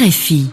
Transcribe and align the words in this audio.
RFI.« 0.00 0.46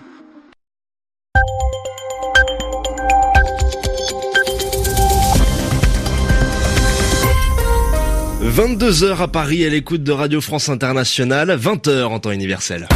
22h 8.41 9.17
à 9.17 9.27
Paris 9.27 9.63
à 9.63 9.69
l'écoute 9.69 10.01
de 10.01 10.11
Radio 10.11 10.41
France 10.41 10.69
Internationale, 10.69 11.55
20h 11.59 12.05
en 12.05 12.19
temps 12.19 12.31
universel. 12.31 12.87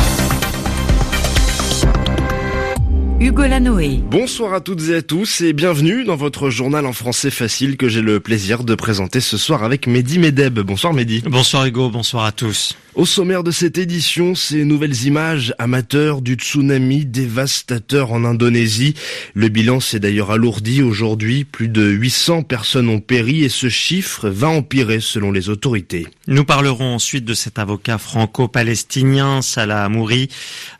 Hugo 3.22 3.42
Lanoé. 3.42 4.00
Bonsoir 4.10 4.54
à 4.54 4.62
toutes 4.62 4.88
et 4.88 4.96
à 4.96 5.02
tous 5.02 5.42
et 5.42 5.52
bienvenue 5.52 6.06
dans 6.06 6.16
votre 6.16 6.50
journal 6.50 6.86
en 6.86 6.94
français 6.94 7.30
facile 7.30 7.76
que 7.76 7.90
j'ai 7.90 8.02
le 8.02 8.22
plaisir 8.22 8.64
de 8.64 8.76
présenter 8.76 9.20
ce 9.20 9.36
soir 9.38 9.66
avec 9.66 9.88
Mehdi 9.88 10.20
Medeb. 10.20 10.60
Bonsoir 10.60 10.94
Mehdi. 10.94 11.22
Bonsoir 11.26 11.66
Hugo, 11.66 11.90
bonsoir 11.90 12.24
à 12.24 12.32
tous. 12.32 12.78
Au 12.96 13.06
sommaire 13.06 13.44
de 13.44 13.52
cette 13.52 13.78
édition, 13.78 14.36
ces 14.36 14.66
nouvelles 14.66 15.06
images 15.06 15.54
amateurs 15.60 16.22
du 16.22 16.34
tsunami 16.34 17.06
dévastateur 17.06 18.12
en 18.12 18.26
Indonésie. 18.26 18.96
Le 19.34 19.48
bilan 19.48 19.80
s'est 19.80 20.00
d'ailleurs 20.00 20.32
alourdi 20.32 20.82
aujourd'hui. 20.82 21.46
Plus 21.46 21.70
de 21.70 21.88
800 21.88 22.44
personnes 22.44 22.90
ont 22.90 23.00
péri 23.00 23.44
et 23.44 23.50
ce 23.50 23.70
chiffre 23.70 24.28
va 24.28 24.50
empirer 24.50 25.00
selon 25.02 25.32
les 25.32 25.50
autorités. 25.50 26.08
Nous 26.28 26.44
parlerons 26.44 26.96
ensuite 26.96 27.26
de 27.26 27.34
cet 27.34 27.60
avocat 27.60 27.98
franco-palestinien. 28.00 29.42
Salah 29.42 29.86
Amouri 29.86 30.28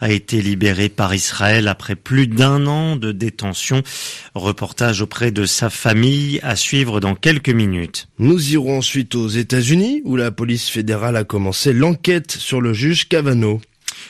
a 0.02 0.12
été 0.12 0.42
libéré 0.42 0.90
par 0.90 1.14
Israël 1.14 1.68
après 1.68 1.96
plus 1.96 2.28
d'un 2.30 2.66
an 2.68 2.96
de 2.96 3.12
détention. 3.12 3.84
Reportage 4.36 5.02
auprès 5.02 5.32
de 5.32 5.46
sa 5.46 5.70
famille 5.70 6.40
à 6.44 6.56
suivre 6.56 7.00
dans 7.00 7.16
quelques 7.16 7.50
minutes. 7.50 8.08
Nous 8.20 8.54
irons 8.54 8.78
ensuite 8.78 9.16
aux 9.16 9.28
États-Unis 9.28 10.02
où 10.06 10.16
la 10.16 10.32
police 10.32 10.70
fédérale 10.70 11.16
a 11.16 11.24
commencé 11.24 11.74
l'enquête 11.74 12.32
sur 12.32 12.62
le 12.62 12.74
juge 12.74 13.08
Cavano. 13.10 13.60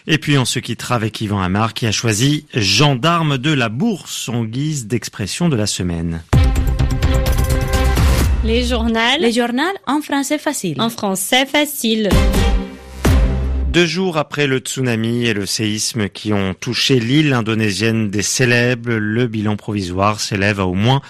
Et 0.08 0.18
puis 0.18 0.38
on 0.38 0.46
se 0.46 0.60
quittera 0.60 0.96
avec 0.96 1.20
Yvan 1.22 1.42
Amar 1.42 1.74
qui 1.74 1.88
a 1.88 1.92
choisi 1.92 2.46
gendarme 2.54 3.38
de 3.38 3.52
la 3.52 3.70
bourse 3.70 4.30
en 4.30 4.44
guise 4.44 4.88
d'expression 4.88 5.50
de 5.50 5.56
la 5.56 5.68
semaine. 5.68 6.22
Les 8.44 8.64
journaux. 8.64 9.00
Les 9.20 9.34
journaux 9.34 9.64
en 9.86 10.02
français 10.02 10.38
facile. 10.38 10.80
En 10.82 10.90
français 10.90 11.46
facile. 11.46 12.10
Deux 13.72 13.86
jours 13.86 14.18
après 14.18 14.48
le 14.48 14.58
tsunami 14.58 15.28
et 15.28 15.34
le 15.36 15.46
séisme 15.46 16.10
qui 16.10 16.34
ont 16.34 16.56
touché 16.56 17.00
l'île 17.00 17.34
indonésienne 17.34 18.10
des 18.10 18.24
célèbres, 18.24 18.94
le 18.94 19.28
bilan 19.28 19.58
provisoire 19.58 20.20
s'élève 20.20 20.60
à 20.60 20.66
au 20.66 20.74
moins 20.74 21.02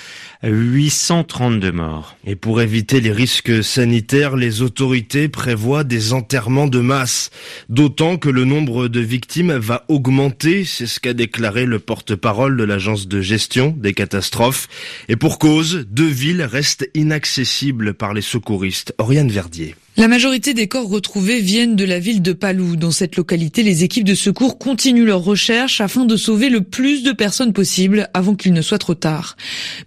832 0.43 1.71
morts. 1.71 2.17
Et 2.25 2.35
pour 2.35 2.59
éviter 2.59 2.99
les 2.99 3.13
risques 3.13 3.63
sanitaires, 3.63 4.35
les 4.35 4.61
autorités 4.61 5.29
prévoient 5.29 5.85
des 5.85 6.11
enterrements 6.11 6.67
de 6.67 6.81
masse. 6.81 7.29
D'autant 7.69 8.17
que 8.17 8.27
le 8.27 8.43
nombre 8.43 8.89
de 8.89 8.99
victimes 8.99 9.53
va 9.53 9.85
augmenter, 9.87 10.65
c'est 10.65 10.85
ce 10.85 10.99
qu'a 10.99 11.13
déclaré 11.13 11.65
le 11.65 11.79
porte-parole 11.79 12.57
de 12.57 12.65
l'agence 12.65 13.07
de 13.07 13.21
gestion 13.21 13.73
des 13.77 13.93
catastrophes. 13.93 14.67
Et 15.07 15.15
pour 15.15 15.39
cause, 15.39 15.87
deux 15.89 16.07
villes 16.07 16.43
restent 16.43 16.89
inaccessibles 16.93 17.93
par 17.93 18.13
les 18.13 18.21
secouristes. 18.21 18.93
Oriane 18.97 19.31
Verdier. 19.31 19.75
La 19.99 20.07
majorité 20.07 20.53
des 20.53 20.69
corps 20.69 20.87
retrouvés 20.87 21.41
viennent 21.41 21.75
de 21.75 21.83
la 21.83 21.99
ville 21.99 22.21
de 22.21 22.31
Palou. 22.31 22.77
Dans 22.77 22.89
cette 22.89 23.17
localité, 23.17 23.63
les 23.63 23.83
équipes 23.83 24.05
de 24.05 24.15
secours 24.15 24.57
continuent 24.57 25.03
leurs 25.03 25.25
recherches 25.25 25.81
afin 25.81 26.05
de 26.05 26.15
sauver 26.15 26.47
le 26.47 26.61
plus 26.61 27.03
de 27.03 27.11
personnes 27.11 27.51
possible 27.51 28.09
avant 28.13 28.33
qu'il 28.33 28.53
ne 28.53 28.61
soit 28.61 28.77
trop 28.77 28.93
tard. 28.93 29.35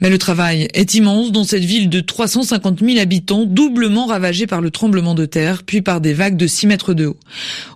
Mais 0.03 0.11
le 0.11 0.19
travail 0.19 0.69
est 0.75 0.93
immense 0.93 1.33
dans 1.33 1.45
cette 1.45 1.65
ville 1.65 1.89
de 1.89 2.01
350 2.01 2.81
000 2.81 2.99
habitants, 2.99 3.47
doublement 3.47 4.05
ravagée 4.05 4.47
par 4.47 4.61
le 4.61 4.71
tremblement 4.71 5.15
de 5.15 5.25
terre, 5.25 5.63
puis 5.63 5.81
par 5.81 6.03
des 6.03 6.13
vagues 6.13 6.37
de 6.37 6.47
6 6.47 6.67
mètres 6.67 6.93
de 6.93 7.07
haut. 7.07 7.17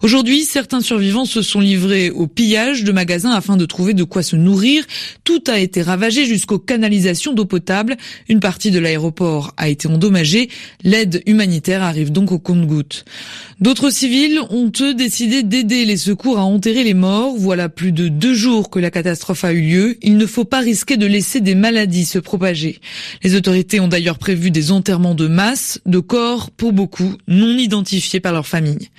Aujourd'hui, 0.03 0.45
certains 0.45 0.83
survivants 0.83 1.25
se 1.25 1.41
sont 1.41 1.61
livrés 1.61 2.11
au 2.11 2.27
pillage 2.27 2.85
de 2.85 2.93
magasins 2.93 3.33
afin 3.33 3.57
de 3.57 3.65
trouver 3.65 3.95
de 3.95 4.05
quoi 4.05 4.23
se 4.23 4.37
nourrir. 4.37 4.85
Tout 5.25 5.43
a 5.47 5.59
été 5.59 5.81
ravagé 5.81 6.27
jusqu'aux 6.27 6.59
canalisations 6.59 7.33
d'eau 7.33 7.47
potable. 7.47 7.97
Une 8.29 8.41
partie 8.41 8.71
de 8.71 8.79
l'aéroport 8.79 9.55
a 9.57 9.71
été 9.71 9.89
endommagée. 9.89 10.51
L'aide 10.85 11.23
humanitaire 11.25 11.83
arrive 11.83 12.13
donc 12.13 12.26
D'autres 13.61 13.91
civils 13.91 14.41
ont 14.51 14.71
eux 14.81 14.95
décidé 14.95 15.43
d'aider 15.43 15.85
les 15.85 15.97
secours 15.97 16.39
à 16.39 16.45
enterrer 16.45 16.85
les 16.85 16.95
morts. 16.95 17.35
Voilà 17.39 17.69
plus 17.69 17.93
de 17.93 18.09
deux 18.09 18.35
jours 18.35 18.69
que 18.71 18.79
la 18.79 18.91
catastrophe 18.91 19.45
a 19.45 19.53
eu 19.53 19.61
lieu. 19.61 19.99
Il 20.03 20.17
ne 20.17 20.27
faut 20.27 20.45
pas 20.45 20.61
risquer 20.61 20.97
de 20.97 21.07
laisser 21.07 21.41
des 21.41 21.55
maladies 21.55 22.05
se 22.05 22.19
propager. 22.19 22.81
Les 23.23 23.35
autorités 23.35 23.81
ont 23.81 23.89
d'ailleurs 23.89 24.19
prévu 24.19 24.51
des 24.51 24.73
enterrements 24.73 25.15
de 25.15 25.27
masse, 25.27 25.81
de 25.87 25.99
corps, 25.99 26.51
pour 26.51 26.73
beaucoup, 26.73 27.15
non 27.29 27.57
identifiés 27.57 28.21
par 28.21 28.33
leur 28.33 28.47
famille. 28.47 28.91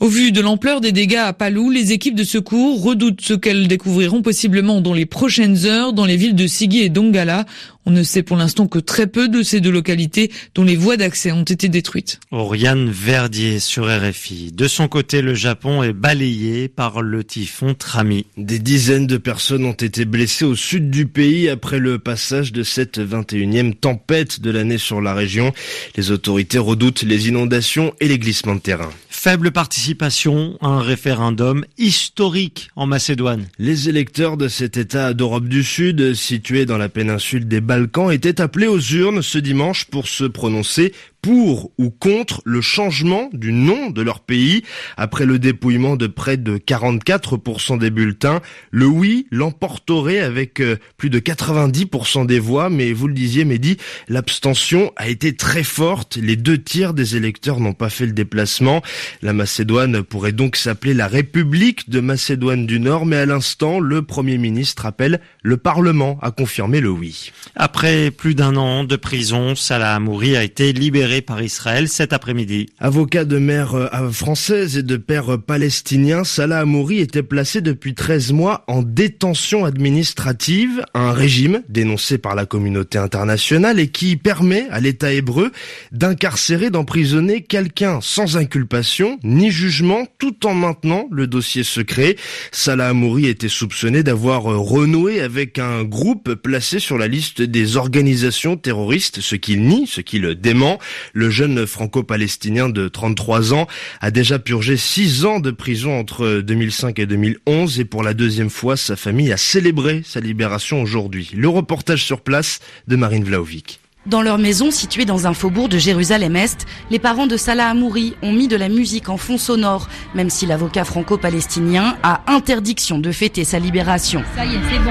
Au 0.00 0.08
vu 0.08 0.32
de 0.32 0.40
l'ampleur 0.40 0.80
des 0.80 0.92
dégâts 0.92 1.16
à 1.16 1.32
Palou, 1.32 1.70
les 1.70 1.92
équipes 1.92 2.14
de 2.14 2.24
secours 2.24 2.82
redoutent 2.82 3.22
ce 3.22 3.34
qu'elles 3.34 3.68
découvriront 3.68 4.22
possiblement 4.22 4.80
dans 4.80 4.94
les 4.94 5.06
prochaines 5.06 5.64
heures 5.66 5.92
dans 5.92 6.06
les 6.06 6.16
villes 6.16 6.34
de 6.34 6.46
Sigui 6.46 6.80
et 6.80 6.88
Dongala. 6.88 7.46
On 7.84 7.90
ne 7.90 8.02
sait 8.02 8.22
pour 8.22 8.36
l'instant 8.36 8.68
que 8.68 8.78
très 8.78 9.06
peu 9.06 9.28
de 9.28 9.42
ces 9.42 9.60
deux 9.60 9.70
localités 9.70 10.30
dont 10.54 10.62
les 10.62 10.76
voies 10.76 10.96
d'accès 10.96 11.32
ont 11.32 11.42
été 11.42 11.68
détruites. 11.68 12.20
Oriane 12.30 12.88
Verdier 12.90 13.58
sur 13.58 13.86
RFI. 13.86 14.52
De 14.52 14.68
son 14.68 14.86
côté, 14.86 15.20
le 15.20 15.34
Japon 15.34 15.82
est 15.82 15.92
balayé 15.92 16.68
par 16.68 17.02
le 17.02 17.24
typhon 17.24 17.74
Trami. 17.74 18.26
Des 18.36 18.60
dizaines 18.60 19.06
de 19.06 19.16
personnes 19.16 19.64
ont 19.64 19.72
été 19.72 20.04
blessées 20.04 20.44
au 20.44 20.54
sud 20.54 20.90
du 20.90 21.06
pays 21.06 21.48
après 21.48 21.78
le 21.78 21.98
passage 21.98 22.52
de 22.52 22.62
cette 22.62 22.98
21e 22.98 23.74
tempête 23.74 24.40
de 24.40 24.50
l'année 24.50 24.78
sur 24.78 25.00
la 25.00 25.14
région. 25.14 25.52
Les 25.96 26.12
autorités 26.12 26.58
redoutent 26.58 27.02
les 27.02 27.28
inondations 27.28 27.94
et 28.00 28.06
les 28.06 28.18
glissements 28.18 28.54
de 28.54 28.60
terrain. 28.60 28.90
Faible 29.24 29.52
participation 29.52 30.58
à 30.60 30.66
un 30.66 30.80
référendum 30.80 31.64
historique 31.78 32.72
en 32.74 32.86
Macédoine. 32.86 33.46
Les 33.56 33.88
électeurs 33.88 34.36
de 34.36 34.48
cet 34.48 34.76
État 34.76 35.14
d'Europe 35.14 35.46
du 35.46 35.62
Sud, 35.62 36.14
situé 36.14 36.66
dans 36.66 36.76
la 36.76 36.88
péninsule 36.88 37.46
des 37.46 37.60
Balkans, 37.60 38.10
étaient 38.10 38.40
appelés 38.40 38.66
aux 38.66 38.80
urnes 38.80 39.22
ce 39.22 39.38
dimanche 39.38 39.84
pour 39.84 40.08
se 40.08 40.24
prononcer 40.24 40.92
pour 41.22 41.70
ou 41.78 41.90
contre 41.90 42.42
le 42.44 42.60
changement 42.60 43.30
du 43.32 43.52
nom 43.52 43.90
de 43.90 44.02
leur 44.02 44.20
pays. 44.20 44.64
Après 44.96 45.24
le 45.24 45.38
dépouillement 45.38 45.94
de 45.94 46.08
près 46.08 46.36
de 46.36 46.58
44% 46.58 47.78
des 47.78 47.90
bulletins, 47.90 48.42
le 48.72 48.86
oui 48.86 49.28
l'emporterait 49.30 50.18
avec 50.18 50.60
euh, 50.60 50.76
plus 50.96 51.10
de 51.10 51.20
90% 51.20 52.26
des 52.26 52.40
voix, 52.40 52.70
mais 52.70 52.92
vous 52.92 53.06
le 53.06 53.14
disiez 53.14 53.44
Mehdi, 53.44 53.76
l'abstention 54.08 54.92
a 54.96 55.08
été 55.08 55.36
très 55.36 55.62
forte. 55.62 56.16
Les 56.16 56.34
deux 56.34 56.58
tiers 56.58 56.92
des 56.92 57.16
électeurs 57.16 57.60
n'ont 57.60 57.72
pas 57.72 57.88
fait 57.88 58.06
le 58.06 58.12
déplacement. 58.12 58.82
La 59.22 59.32
Macédoine 59.32 60.02
pourrait 60.02 60.32
donc 60.32 60.56
s'appeler 60.56 60.92
la 60.92 61.06
République 61.06 61.88
de 61.88 62.00
Macédoine 62.00 62.66
du 62.66 62.80
Nord, 62.80 63.06
mais 63.06 63.16
à 63.16 63.26
l'instant, 63.26 63.78
le 63.78 64.02
Premier 64.02 64.38
ministre 64.38 64.86
appelle 64.86 65.20
le 65.42 65.56
Parlement 65.56 66.18
à 66.20 66.32
confirmer 66.32 66.80
le 66.80 66.90
oui. 66.90 67.30
Après 67.54 68.10
plus 68.10 68.34
d'un 68.34 68.56
an 68.56 68.82
de 68.82 68.96
prison, 68.96 69.54
Salah 69.54 69.94
Amouri 69.94 70.36
a 70.36 70.42
été 70.42 70.72
libéré 70.72 71.11
par 71.20 71.42
Israël 71.42 71.88
cet 71.88 72.12
après-midi. 72.12 72.66
Avocat 72.78 73.24
de 73.24 73.38
mère 73.38 73.74
euh, 73.74 74.10
française 74.10 74.78
et 74.78 74.82
de 74.82 74.96
père 74.96 75.38
palestinien, 75.38 76.24
Salah 76.24 76.60
Amouri 76.60 77.00
était 77.00 77.22
placé 77.22 77.60
depuis 77.60 77.94
13 77.94 78.32
mois 78.32 78.64
en 78.68 78.82
détention 78.82 79.64
administrative, 79.64 80.84
un 80.94 81.12
régime 81.12 81.62
dénoncé 81.68 82.18
par 82.18 82.34
la 82.34 82.46
communauté 82.46 82.98
internationale 82.98 83.78
et 83.78 83.88
qui 83.88 84.16
permet 84.16 84.66
à 84.70 84.80
l'État 84.80 85.12
hébreu 85.12 85.52
d'incarcérer, 85.90 86.70
d'emprisonner 86.70 87.42
quelqu'un 87.42 88.00
sans 88.00 88.36
inculpation 88.36 89.18
ni 89.22 89.50
jugement 89.50 90.06
tout 90.18 90.46
en 90.46 90.54
maintenant 90.54 91.08
le 91.10 91.26
dossier 91.26 91.64
secret. 91.64 92.16
Salah 92.52 92.88
Amouri 92.88 93.26
était 93.26 93.48
soupçonné 93.48 94.02
d'avoir 94.02 94.44
renoué 94.44 95.20
avec 95.20 95.58
un 95.58 95.84
groupe 95.84 96.34
placé 96.34 96.78
sur 96.78 96.96
la 96.96 97.08
liste 97.08 97.42
des 97.42 97.76
organisations 97.76 98.56
terroristes, 98.56 99.20
ce 99.20 99.34
qu'il 99.34 99.62
nie, 99.62 99.86
ce 99.86 100.00
qu'il 100.00 100.34
dément. 100.34 100.78
Le 101.12 101.30
jeune 101.30 101.66
franco-palestinien 101.66 102.68
de 102.68 102.88
33 102.88 103.54
ans 103.54 103.66
a 104.00 104.10
déjà 104.10 104.38
purgé 104.38 104.76
6 104.76 105.24
ans 105.24 105.40
de 105.40 105.50
prison 105.50 105.98
entre 105.98 106.40
2005 106.40 106.98
et 106.98 107.06
2011 107.06 107.80
et 107.80 107.84
pour 107.84 108.02
la 108.02 108.14
deuxième 108.14 108.50
fois, 108.50 108.76
sa 108.76 108.96
famille 108.96 109.32
a 109.32 109.36
célébré 109.36 110.02
sa 110.04 110.20
libération 110.20 110.82
aujourd'hui. 110.82 111.30
Le 111.34 111.48
reportage 111.48 112.04
sur 112.04 112.20
place 112.20 112.60
de 112.88 112.96
Marine 112.96 113.24
Vlaovic. 113.24 113.80
Dans 114.04 114.22
leur 114.22 114.36
maison 114.36 114.72
située 114.72 115.04
dans 115.04 115.28
un 115.28 115.34
faubourg 115.34 115.68
de 115.68 115.78
Jérusalem-Est, 115.78 116.66
les 116.90 116.98
parents 116.98 117.28
de 117.28 117.36
Salah 117.36 117.68
Amouri 117.68 118.16
ont 118.22 118.32
mis 118.32 118.48
de 118.48 118.56
la 118.56 118.68
musique 118.68 119.08
en 119.08 119.16
fond 119.16 119.38
sonore, 119.38 119.88
même 120.14 120.28
si 120.28 120.44
l'avocat 120.44 120.84
franco-palestinien 120.84 121.96
a 122.02 122.22
interdiction 122.26 122.98
de 122.98 123.12
fêter 123.12 123.44
sa 123.44 123.60
libération. 123.60 124.24
Ça 124.34 124.44
y 124.44 124.56
est, 124.56 124.60
c'est 124.72 124.80
bon. 124.80 124.90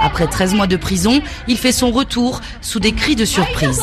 Après 0.00 0.26
13 0.26 0.54
mois 0.54 0.66
de 0.66 0.76
prison, 0.76 1.22
il 1.46 1.56
fait 1.56 1.70
son 1.70 1.92
retour 1.92 2.40
sous 2.60 2.80
des 2.80 2.90
cris 2.90 3.14
de 3.14 3.24
surprise. 3.24 3.80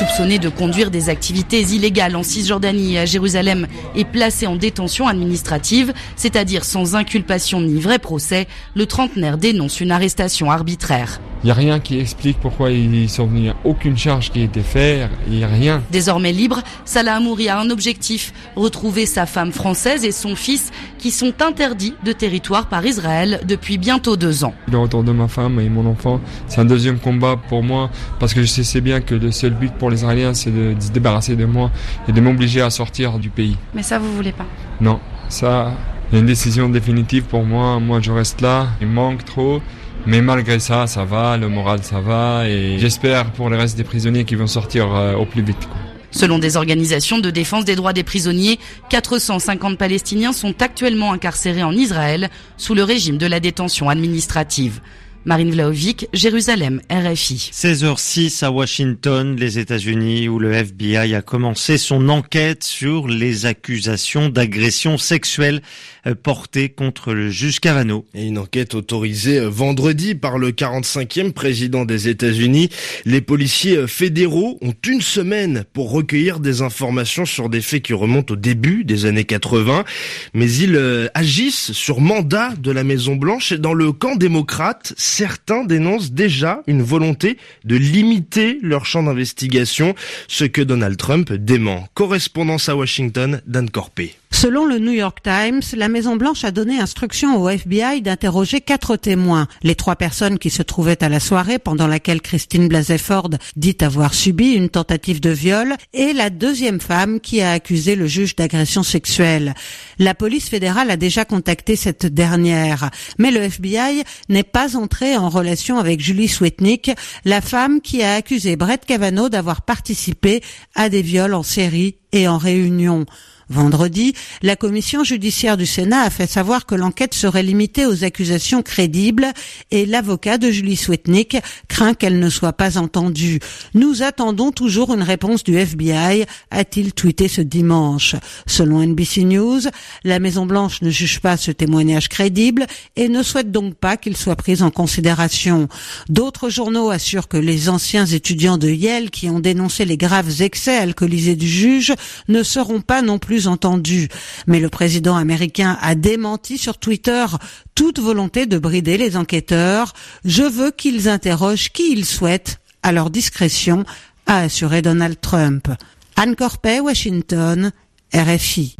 Soupçonné 0.00 0.38
de 0.38 0.48
conduire 0.48 0.90
des 0.90 1.10
activités 1.10 1.60
illégales 1.60 2.16
en 2.16 2.22
Cisjordanie 2.22 2.94
et 2.94 3.00
à 3.00 3.04
Jérusalem 3.04 3.66
est 3.94 4.06
placé 4.06 4.46
en 4.46 4.56
détention 4.56 5.06
administrative, 5.06 5.92
c'est-à-dire 6.16 6.64
sans 6.64 6.94
inculpation 6.94 7.60
ni 7.60 7.78
vrai 7.78 7.98
procès. 7.98 8.48
Le 8.74 8.86
trentenaire 8.86 9.36
dénonce 9.36 9.78
une 9.78 9.90
arrestation 9.90 10.50
arbitraire. 10.50 11.20
Il 11.42 11.46
n'y 11.46 11.52
a 11.52 11.54
rien 11.54 11.80
qui 11.80 11.98
explique 11.98 12.38
pourquoi 12.38 12.70
ils 12.70 13.08
sont 13.08 13.26
venus. 13.26 13.40
Il 13.40 13.44
n'y 13.44 13.48
a 13.48 13.56
aucune 13.64 13.96
charge 13.96 14.30
qui 14.30 14.40
a 14.40 14.44
été 14.44 14.60
faite. 14.60 15.08
Il 15.26 15.38
n'y 15.38 15.44
a 15.44 15.48
rien. 15.48 15.82
Désormais 15.90 16.32
libre, 16.32 16.60
Salah 16.84 17.16
Amouri 17.16 17.48
a 17.48 17.58
un 17.58 17.70
objectif. 17.70 18.34
Retrouver 18.56 19.06
sa 19.06 19.24
femme 19.24 19.50
française 19.50 20.04
et 20.04 20.12
son 20.12 20.36
fils 20.36 20.70
qui 20.98 21.10
sont 21.10 21.40
interdits 21.40 21.94
de 22.04 22.12
territoire 22.12 22.68
par 22.68 22.84
Israël 22.84 23.40
depuis 23.48 23.78
bientôt 23.78 24.18
deux 24.18 24.44
ans. 24.44 24.52
Le 24.70 24.76
retour 24.76 25.02
de 25.02 25.12
ma 25.12 25.28
femme 25.28 25.58
et 25.60 25.70
mon 25.70 25.86
enfant, 25.86 26.20
c'est 26.46 26.60
un 26.60 26.66
deuxième 26.66 26.98
combat 26.98 27.40
pour 27.48 27.62
moi 27.62 27.88
parce 28.18 28.34
que 28.34 28.42
je 28.42 28.62
sais 28.62 28.82
bien 28.82 29.00
que 29.00 29.14
le 29.14 29.30
seul 29.32 29.54
but 29.54 29.72
pour 29.72 29.89
les 29.90 29.96
Israéliens, 29.96 30.34
c'est 30.34 30.50
de, 30.50 30.74
se 30.80 30.90
débarrasser 30.90 31.36
de 31.36 31.44
moi 31.44 31.70
et 32.08 32.12
de 32.12 32.20
m'obliger 32.20 32.62
à 32.62 32.70
sortir 32.70 33.18
du 33.18 33.30
pays. 33.30 33.56
Mais 33.74 33.82
ça, 33.82 33.98
vous 33.98 34.12
voulez 34.14 34.32
pas 34.32 34.46
Non, 34.80 35.00
ça, 35.28 35.72
il 36.10 36.14
y 36.14 36.18
a 36.18 36.20
une 36.20 36.26
décision 36.26 36.68
définitive 36.68 37.24
pour 37.24 37.44
moi. 37.44 37.78
Moi, 37.80 38.00
je 38.00 38.10
reste 38.10 38.40
là. 38.40 38.68
Il 38.80 38.88
manque 38.88 39.24
trop. 39.24 39.60
Mais 40.06 40.22
malgré 40.22 40.58
ça, 40.58 40.86
ça 40.86 41.04
va, 41.04 41.36
le 41.36 41.48
moral 41.48 41.82
ça 41.82 42.00
va 42.00 42.48
et 42.48 42.78
j'espère 42.78 43.30
pour 43.32 43.50
le 43.50 43.58
reste 43.58 43.76
des 43.76 43.84
prisonniers 43.84 44.24
qui 44.24 44.34
vont 44.34 44.46
sortir 44.46 44.94
euh, 44.94 45.14
au 45.14 45.26
plus 45.26 45.42
vite. 45.42 45.68
Selon 46.10 46.38
des 46.38 46.56
organisations 46.56 47.18
de 47.18 47.30
défense 47.30 47.64
des 47.64 47.76
droits 47.76 47.92
des 47.92 48.02
prisonniers, 48.02 48.58
450 48.88 49.78
Palestiniens 49.78 50.32
sont 50.32 50.54
actuellement 50.60 51.12
incarcérés 51.12 51.62
en 51.62 51.72
Israël 51.72 52.30
sous 52.56 52.74
le 52.74 52.82
régime 52.82 53.18
de 53.18 53.26
la 53.26 53.40
détention 53.40 53.88
administrative. 53.88 54.80
Marine 55.26 55.50
Vlaovic, 55.50 56.08
Jérusalem, 56.14 56.80
RFI. 56.90 57.50
16h06 57.52 58.42
à 58.42 58.50
Washington, 58.50 59.36
les 59.38 59.58
États-Unis, 59.58 60.30
où 60.30 60.38
le 60.38 60.50
FBI 60.52 61.14
a 61.14 61.20
commencé 61.20 61.76
son 61.76 62.08
enquête 62.08 62.64
sur 62.64 63.06
les 63.06 63.44
accusations 63.44 64.30
d'agression 64.30 64.96
sexuelle 64.96 65.60
euh, 66.06 66.14
portées 66.14 66.70
contre 66.70 67.12
le 67.12 67.28
juge 67.28 67.60
Kavanaugh. 67.60 68.06
Et 68.14 68.26
une 68.28 68.38
enquête 68.38 68.74
autorisée 68.74 69.40
euh, 69.40 69.50
vendredi 69.50 70.14
par 70.14 70.38
le 70.38 70.52
45e 70.52 71.32
président 71.32 71.84
des 71.84 72.08
États-Unis. 72.08 72.70
Les 73.04 73.20
policiers 73.20 73.76
euh, 73.76 73.86
fédéraux 73.86 74.58
ont 74.62 74.74
une 74.88 75.02
semaine 75.02 75.64
pour 75.74 75.90
recueillir 75.90 76.40
des 76.40 76.62
informations 76.62 77.26
sur 77.26 77.50
des 77.50 77.60
faits 77.60 77.82
qui 77.82 77.92
remontent 77.92 78.32
au 78.32 78.36
début 78.38 78.84
des 78.84 79.04
années 79.04 79.24
80. 79.24 79.84
Mais 80.32 80.50
ils 80.50 81.10
agissent 81.12 81.72
sur 81.72 82.00
mandat 82.00 82.54
de 82.56 82.70
la 82.70 82.84
Maison 82.84 83.16
Blanche 83.16 83.52
et 83.52 83.58
dans 83.58 83.74
le 83.74 83.92
camp 83.92 84.16
démocrate, 84.16 84.94
certains 85.10 85.64
dénoncent 85.64 86.12
déjà 86.12 86.62
une 86.66 86.82
volonté 86.82 87.36
de 87.64 87.76
limiter 87.76 88.58
leur 88.62 88.86
champ 88.86 89.02
d'investigation, 89.02 89.94
ce 90.28 90.44
que 90.44 90.62
Donald 90.62 90.96
Trump 90.96 91.32
dément. 91.32 91.88
Correspondance 91.94 92.68
à 92.68 92.76
Washington, 92.76 93.42
Dan 93.46 93.68
Corpé. 93.70 94.19
Selon 94.32 94.64
le 94.64 94.78
New 94.78 94.92
York 94.92 95.18
Times, 95.22 95.60
la 95.74 95.88
Maison-Blanche 95.88 96.44
a 96.44 96.50
donné 96.50 96.78
instruction 96.78 97.36
au 97.42 97.48
FBI 97.48 98.00
d'interroger 98.00 98.60
quatre 98.60 98.96
témoins. 98.96 99.48
Les 99.62 99.74
trois 99.74 99.96
personnes 99.96 100.38
qui 100.38 100.50
se 100.50 100.62
trouvaient 100.62 101.02
à 101.02 101.08
la 101.08 101.20
soirée 101.20 101.58
pendant 101.58 101.88
laquelle 101.88 102.22
Christine 102.22 102.68
Blasey 102.68 102.96
Ford 102.96 103.30
dit 103.56 103.76
avoir 103.80 104.14
subi 104.14 104.52
une 104.52 104.70
tentative 104.70 105.20
de 105.20 105.30
viol 105.30 105.74
et 105.92 106.12
la 106.12 106.30
deuxième 106.30 106.80
femme 106.80 107.20
qui 107.20 107.42
a 107.42 107.52
accusé 107.52 107.96
le 107.96 108.06
juge 108.06 108.36
d'agression 108.36 108.82
sexuelle. 108.82 109.52
La 109.98 110.14
police 110.14 110.48
fédérale 110.48 110.90
a 110.90 110.96
déjà 110.96 111.24
contacté 111.24 111.76
cette 111.76 112.06
dernière, 112.06 112.90
mais 113.18 113.32
le 113.32 113.42
FBI 113.42 114.04
n'est 114.28 114.42
pas 114.42 114.76
entré 114.76 115.16
en 115.16 115.28
relation 115.28 115.78
avec 115.78 116.00
Julie 116.00 116.28
Swetnick, 116.28 116.92
la 117.24 117.40
femme 117.40 117.80
qui 117.80 118.02
a 118.02 118.14
accusé 118.14 118.56
Brett 118.56 118.86
Kavanaugh 118.86 119.28
d'avoir 119.28 119.62
participé 119.62 120.40
à 120.76 120.88
des 120.88 121.02
viols 121.02 121.34
en 121.34 121.42
série 121.42 121.96
et 122.12 122.28
en 122.28 122.38
réunion. 122.38 123.04
Vendredi, 123.50 124.14
la 124.42 124.54
commission 124.54 125.02
judiciaire 125.02 125.56
du 125.56 125.66
Sénat 125.66 126.02
a 126.02 126.10
fait 126.10 126.28
savoir 126.28 126.66
que 126.66 126.76
l'enquête 126.76 127.14
serait 127.14 127.42
limitée 127.42 127.84
aux 127.84 128.04
accusations 128.04 128.62
crédibles 128.62 129.26
et 129.72 129.86
l'avocat 129.86 130.38
de 130.38 130.52
Julie 130.52 130.76
Swetnick 130.76 131.36
craint 131.66 131.94
qu'elle 131.94 132.20
ne 132.20 132.30
soit 132.30 132.52
pas 132.52 132.78
entendue. 132.78 133.40
Nous 133.74 134.04
attendons 134.04 134.52
toujours 134.52 134.94
une 134.94 135.02
réponse 135.02 135.42
du 135.42 135.56
FBI, 135.56 136.26
a-t-il 136.52 136.92
tweeté 136.92 137.26
ce 137.26 137.40
dimanche. 137.40 138.14
Selon 138.46 138.86
NBC 138.86 139.24
News, 139.24 139.62
la 140.04 140.20
Maison-Blanche 140.20 140.82
ne 140.82 140.90
juge 140.90 141.18
pas 141.18 141.36
ce 141.36 141.50
témoignage 141.50 142.08
crédible 142.08 142.68
et 142.94 143.08
ne 143.08 143.24
souhaite 143.24 143.50
donc 143.50 143.74
pas 143.74 143.96
qu'il 143.96 144.16
soit 144.16 144.36
pris 144.36 144.62
en 144.62 144.70
considération. 144.70 145.68
D'autres 146.08 146.50
journaux 146.50 146.90
assurent 146.90 147.26
que 147.26 147.36
les 147.36 147.68
anciens 147.68 148.06
étudiants 148.06 148.58
de 148.58 148.70
Yale 148.70 149.10
qui 149.10 149.28
ont 149.28 149.40
dénoncé 149.40 149.84
les 149.84 149.96
graves 149.96 150.40
excès 150.40 150.76
alcoolisés 150.76 151.34
du 151.34 151.48
juge 151.48 151.92
ne 152.28 152.44
seront 152.44 152.80
pas 152.80 153.02
non 153.02 153.18
plus 153.18 153.39
entendu. 153.46 154.08
Mais 154.46 154.60
le 154.60 154.68
président 154.68 155.16
américain 155.16 155.78
a 155.80 155.94
démenti 155.94 156.58
sur 156.58 156.78
Twitter 156.78 157.26
toute 157.74 157.98
volonté 157.98 158.46
de 158.46 158.58
brider 158.58 158.96
les 158.96 159.16
enquêteurs. 159.16 159.92
Je 160.24 160.42
veux 160.42 160.70
qu'ils 160.70 161.08
interrogent 161.08 161.70
qui 161.70 161.92
ils 161.92 162.04
souhaitent 162.04 162.60
à 162.82 162.92
leur 162.92 163.10
discrétion, 163.10 163.84
a 164.26 164.38
assuré 164.38 164.82
Donald 164.82 165.20
Trump. 165.20 165.68
Anne 166.16 166.34
Washington, 166.82 167.72
RFI. 168.14 168.76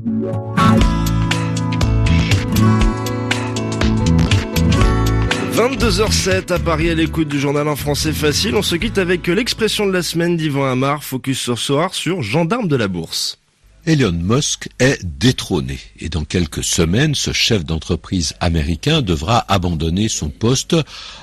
22h07 5.55 6.53
à 6.53 6.59
Paris 6.59 6.91
à 6.91 6.95
l'écoute 6.95 7.29
du 7.29 7.39
journal 7.39 7.69
en 7.69 7.77
français 7.77 8.13
facile. 8.13 8.55
On 8.55 8.63
se 8.63 8.77
quitte 8.77 8.99
avec 8.99 9.27
l'expression 9.27 9.87
de 9.87 9.93
la 9.93 10.03
semaine 10.03 10.37
d'Yvan 10.37 10.65
Amar, 10.65 11.05
focus 11.05 11.41
ce 11.41 11.55
soir 11.55 11.95
sur 11.95 12.23
gendarme 12.23 12.69
de 12.69 12.77
la 12.77 12.89
bourse. 12.89 13.40
Elon 13.87 14.13
Musk 14.13 14.69
est 14.79 15.03
détrôné 15.03 15.79
et 15.99 16.11
dans 16.11 16.25
quelques 16.25 16.63
semaines, 16.63 17.15
ce 17.15 17.33
chef 17.33 17.65
d'entreprise 17.65 18.35
américain 18.39 19.01
devra 19.01 19.45
abandonner 19.49 20.09
son 20.09 20.29
poste 20.29 20.77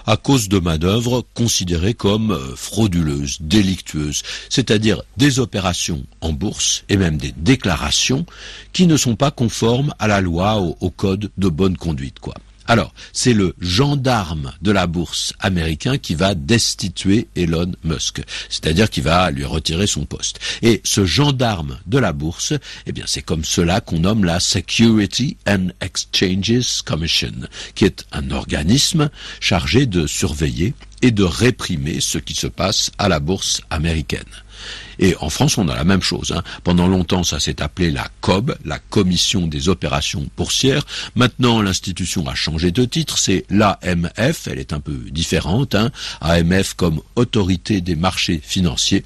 à 0.08 0.18
cause 0.18 0.50
de 0.50 0.58
manœuvres 0.58 1.24
considérées 1.36 1.94
comme 1.94 2.32
euh, 2.32 2.56
frauduleuses, 2.56 3.38
délictueuses, 3.42 4.24
c'est-à-dire 4.50 5.04
des 5.18 5.40
opérations 5.40 6.04
en 6.22 6.34
bourse 6.34 6.84
et 6.90 6.98
même 6.98 7.18
des 7.18 7.34
déclarations 7.38 8.26
qui 8.74 8.88
ne 8.88 8.98
sont 8.98 9.16
pas 9.16 9.32
conformes 9.32 9.94
à 10.00 10.08
la 10.08 10.20
loi, 10.20 10.58
au, 10.58 10.76
au 10.82 10.90
code 10.90 11.30
de 11.38 11.50
bonne 11.50 11.78
conduite, 11.78 12.20
quoi. 12.20 12.34
Alors, 12.68 12.94
c'est 13.14 13.34
le 13.34 13.56
gendarme 13.60 14.52
de 14.62 14.72
la 14.72 14.88
bourse 14.88 15.34
américain 15.40 15.98
qui 15.98 16.16
va 16.16 16.36
destituer 16.36 17.28
Elon 17.36 17.72
Musk, 17.86 18.22
c'est-à-dire 18.50 18.90
qui 18.90 19.00
va 19.00 19.32
lui 19.32 19.46
retirer 19.46 19.88
son 19.88 20.06
poste. 20.06 20.40
Et 20.62 20.82
ce 20.84 21.06
gendarme 21.06 21.80
de 21.86 21.98
la 21.98 22.12
bourse, 22.12 22.54
eh 22.86 22.92
bien, 22.92 23.06
c'est 23.08 23.22
comme 23.22 23.46
cela 23.46 23.80
qu'on 23.80 24.00
nomme 24.00 24.26
la 24.26 24.42
Security 24.42 25.38
and 25.48 25.70
Exchanges 25.80 26.82
Commission, 26.84 27.48
qui 27.74 27.86
est 27.86 28.06
un 28.12 28.32
organisme 28.32 29.10
chargé 29.40 29.86
de 29.86 30.06
surveiller 30.06 30.74
et 31.02 31.12
de 31.12 31.24
réprimer 31.24 32.02
ce 32.02 32.18
qui 32.18 32.34
se 32.34 32.48
passe 32.48 32.92
à 32.98 33.08
la 33.08 33.20
bourse 33.20 33.62
américaine. 33.70 34.26
Et 35.00 35.16
en 35.20 35.30
France, 35.30 35.58
on 35.58 35.68
a 35.68 35.76
la 35.76 35.84
même 35.84 36.02
chose. 36.02 36.34
Hein. 36.36 36.44
Pendant 36.64 36.88
longtemps, 36.88 37.24
ça 37.24 37.40
s'est 37.40 37.62
appelé 37.62 37.92
la 37.92 38.08
COB, 38.22 38.56
la 38.66 38.80
Commission 38.80 39.48
des 39.48 39.70
opérations 39.70 40.28
boursières. 40.36 40.86
Maintenant, 41.16 41.62
l'institution 41.62 42.28
a 42.28 42.36
changé 42.36 42.72
de 42.72 42.86
titre, 42.86 43.18
c'est 43.18 43.46
l'AMF, 43.50 44.48
elle 44.48 44.60
est 44.60 44.74
un 44.74 44.80
peu 44.80 44.98
différente. 45.12 45.76
Hein. 45.76 45.92
AMF 46.22 46.74
comme 46.74 47.02
Autorité 47.16 47.82
des 47.82 47.96
marchés 47.96 48.42
financiers. 48.44 49.04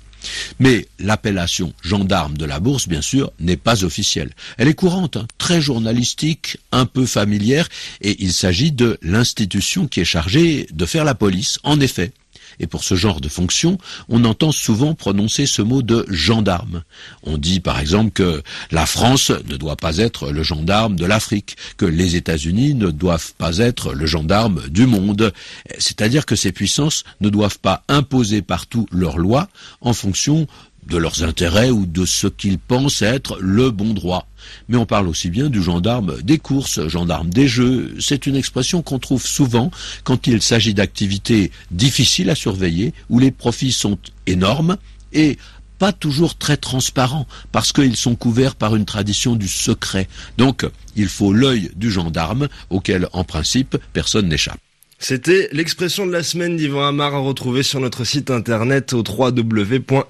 Mais 0.60 0.88
l'appellation 1.00 1.74
gendarme 1.82 2.38
de 2.38 2.46
la 2.46 2.60
bourse, 2.60 2.88
bien 2.88 3.02
sûr, 3.02 3.32
n'est 3.40 3.58
pas 3.58 3.84
officielle. 3.84 4.32
Elle 4.58 4.68
est 4.68 4.74
courante, 4.74 5.18
hein, 5.18 5.28
très 5.38 5.62
journalistique, 5.62 6.58
un 6.72 6.86
peu 6.86 7.06
familière, 7.06 7.68
et 8.02 8.24
il 8.24 8.34
s'agit 8.34 8.72
de 8.72 8.98
l'institution 9.02 9.88
qui 9.88 10.02
est 10.02 10.06
chargée 10.06 10.68
de 10.72 10.86
faire 10.86 11.06
la 11.06 11.16
police. 11.16 11.60
En 11.64 11.80
effet, 11.80 12.12
et 12.60 12.68
pour 12.68 12.84
ce 12.84 12.96
genre 12.96 13.22
de 13.22 13.30
fonction, 13.30 13.78
on 14.10 14.24
entend 14.26 14.52
souvent 14.52 14.94
prononcer 14.94 15.46
ce 15.46 15.62
mot 15.62 15.82
de 15.82 16.06
gendarme. 16.10 16.84
On 17.24 17.38
dit 17.38 17.60
par 17.60 17.80
exemple 17.80 18.12
que 18.12 18.44
la 18.72 18.86
France 18.86 19.32
ne 19.50 19.58
doit 19.58 19.76
pas 19.76 19.98
être 19.98 20.32
le 20.32 20.44
gendarme 20.44 20.96
de 20.96 21.06
l'Afrique, 21.06 21.58
que 21.78 21.86
les 21.86 22.16
États-Unis 22.16 22.74
ne 22.76 22.92
doivent 22.92 23.34
pas 23.38 23.58
être 23.58 23.94
le 23.94 24.06
gendarme 24.06 24.68
du 24.70 24.86
monde. 24.86 25.34
C'est-à-dire 25.78 26.26
que 26.26 26.36
ces 26.36 26.52
puissances 26.52 27.04
ne 27.22 27.30
doivent 27.30 27.60
pas 27.60 27.84
imposer 27.88 28.42
partout 28.42 28.88
leurs 28.92 29.18
lois 29.18 29.50
en 29.82 29.94
fonction 29.94 30.48
de 30.88 30.98
leurs 30.98 31.24
intérêts 31.24 31.70
ou 31.70 31.86
de 31.86 32.06
ce 32.06 32.28
qu'ils 32.28 32.60
pensent 32.60 33.02
être 33.02 33.38
le 33.40 33.72
bon 33.72 33.94
droit. 33.94 34.28
Mais 34.68 34.78
on 34.78 34.86
parle 34.86 35.08
aussi 35.08 35.30
bien 35.30 35.50
du 35.50 35.62
gendarme 35.62 36.22
des 36.22 36.38
courses, 36.38 36.88
gendarme 36.88 37.30
des 37.30 37.48
jeux. 37.48 37.96
C'est 38.00 38.26
une 38.26 38.36
expression 38.36 38.82
qu'on 38.82 39.00
trouve 39.00 39.26
souvent 39.26 39.72
quand 40.04 40.28
il 40.28 40.42
s'agit 40.42 40.74
d'activités 40.74 41.52
difficiles 41.70 42.30
à 42.30 42.36
surveiller, 42.36 42.94
où 43.10 43.20
les 43.20 43.32
profits 43.32 43.72
sont 43.72 43.98
énormes 44.26 44.78
et 45.14 45.38
pas 45.78 45.92
toujours 45.92 46.38
très 46.38 46.58
transparents, 46.58 47.26
parce 47.52 47.74
qu'ils 47.74 47.98
sont 47.98 48.16
couverts 48.16 48.56
par 48.56 48.76
une 48.76 48.86
tradition 48.86 49.36
du 49.36 49.48
secret. 49.48 50.08
Donc, 50.38 50.64
il 50.96 51.08
faut 51.08 51.34
l'œil 51.34 51.72
du 51.76 51.90
gendarme, 51.90 52.50
auquel, 52.70 53.08
en 53.14 53.24
principe, 53.24 53.78
personne 53.92 54.28
n'échappe. 54.30 54.60
C'était 55.04 55.50
l'expression 55.52 56.06
de 56.06 56.12
la 56.12 56.22
semaine 56.22 56.58
d'Yvan 56.58 56.86
Amar 56.86 57.16
à 57.16 57.18
retrouver 57.18 57.64
sur 57.64 57.80
notre 57.80 58.04
site 58.04 58.30
internet 58.30 58.94
au 58.94 59.00
www.rfi.fr. 59.00 60.06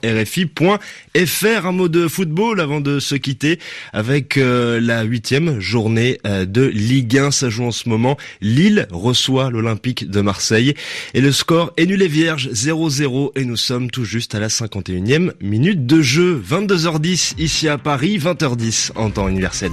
Un 1.65 1.71
mot 1.71 1.88
de 1.88 2.10
football 2.10 2.60
avant 2.60 2.81
de 2.81 3.00
se 3.00 3.15
quitter 3.15 3.57
avec 3.93 4.36
euh, 4.36 4.81
la 4.81 5.03
huitième 5.03 5.62
journée 5.62 6.19
euh, 6.27 6.43
de 6.43 6.63
Ligue 6.65 7.17
1. 7.17 7.31
Ça 7.31 7.50
joue 7.50 7.63
en 7.63 7.71
ce 7.71 7.88
moment. 7.88 8.17
Lille 8.41 8.86
reçoit 8.91 9.50
l'Olympique 9.50 10.10
de 10.10 10.19
Marseille 10.19 10.74
et 11.13 11.21
le 11.21 11.31
score 11.31 11.71
est 11.77 11.86
nul 11.86 12.01
et 12.01 12.10
vierge 12.10 12.50
0-0 12.50 13.31
et 13.38 13.45
nous 13.45 13.55
sommes 13.55 13.89
tout 13.89 14.03
juste 14.03 14.36
à 14.36 14.41
la 14.41 14.50
51e 14.50 15.31
minute 15.39 15.86
de 15.86 16.01
jeu. 16.01 16.43
22h10 16.45 17.36
ici 17.38 17.69
à 17.69 17.77
Paris, 17.77 18.17
20h10 18.17 18.91
en 18.95 19.10
temps 19.10 19.29
universel. 19.29 19.71